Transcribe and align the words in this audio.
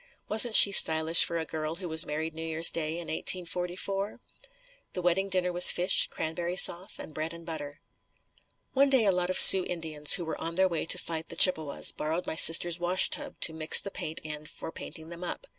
Wasn't 0.27 0.55
she 0.55 0.71
stylish 0.71 1.23
for 1.23 1.37
a 1.37 1.45
girl 1.45 1.75
who 1.75 1.87
was 1.87 2.07
married 2.07 2.33
New 2.33 2.41
Years 2.41 2.71
day 2.71 2.93
in 2.93 3.05
1844? 3.05 4.19
The 4.93 5.01
wedding 5.03 5.29
dinner 5.29 5.53
was 5.53 5.69
fish, 5.69 6.07
cranberry 6.07 6.55
sauce 6.55 6.97
and 6.97 7.13
bread 7.13 7.33
and 7.33 7.45
butter. 7.45 7.81
One 8.73 8.89
day 8.89 9.05
a 9.05 9.11
lot 9.11 9.29
of 9.29 9.37
Sioux 9.37 9.63
Indians 9.63 10.13
who 10.13 10.25
were 10.25 10.41
on 10.41 10.55
their 10.55 10.67
way 10.67 10.85
to 10.85 10.97
fight 10.97 11.29
the 11.29 11.35
Chippewas 11.35 11.91
borrowed 11.91 12.25
my 12.25 12.35
sister's 12.35 12.79
washtub 12.79 13.39
to 13.41 13.53
mix 13.53 13.79
the 13.79 13.91
paint 13.91 14.19
in 14.23 14.47
for 14.47 14.71
painting 14.71 15.09
them 15.09 15.23
up. 15.23 15.45